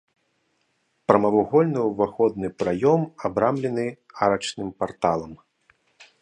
[1.09, 3.85] Прамавугольны ўваходны праём абрамлены
[4.29, 5.33] арачным парталам.